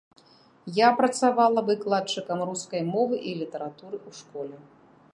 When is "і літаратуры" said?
3.33-3.97